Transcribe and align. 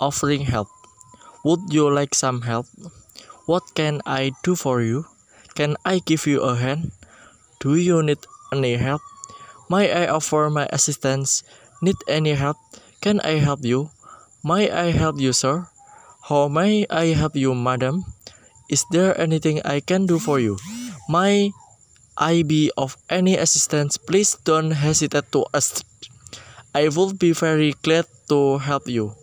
Offering 0.00 0.42
help. 0.50 0.68
Would 1.44 1.70
you 1.70 1.90
like 1.90 2.14
some 2.14 2.42
help? 2.42 2.66
What 3.46 3.74
can 3.74 4.02
I 4.06 4.32
do 4.42 4.54
for 4.54 4.82
you? 4.82 5.06
Can 5.54 5.76
I 5.84 6.00
give 6.02 6.26
you 6.26 6.42
a 6.42 6.54
hand? 6.54 6.92
Do 7.60 7.74
you 7.76 8.02
need 8.02 8.18
any 8.52 8.74
help? 8.74 9.02
May 9.70 9.92
I 9.92 10.06
offer 10.06 10.50
my 10.50 10.66
assistance? 10.72 11.42
Need 11.82 11.96
any 12.06 12.34
help? 12.34 12.56
Can 13.00 13.20
I 13.20 13.38
help 13.38 13.64
you? 13.64 13.90
May 14.42 14.70
I 14.70 14.90
help 14.90 15.18
you, 15.18 15.32
sir? 15.32 15.66
How 16.28 16.46
may 16.46 16.86
I 16.90 17.14
help 17.14 17.34
you, 17.34 17.54
madam? 17.54 18.06
Is 18.70 18.86
there 18.90 19.14
anything 19.18 19.62
I 19.64 19.80
can 19.80 20.06
do 20.06 20.18
for 20.18 20.38
you? 20.38 20.58
May 21.08 21.52
I 22.16 22.42
be 22.42 22.70
of 22.76 22.96
any 23.10 23.36
assistance? 23.36 23.98
Please 23.98 24.38
don't 24.42 24.70
hesitate 24.70 25.30
to 25.32 25.46
ask. 25.54 25.82
I 26.74 26.88
would 26.88 27.18
be 27.18 27.32
very 27.32 27.72
glad 27.82 28.06
to 28.28 28.58
help 28.58 28.86
you. 28.88 29.14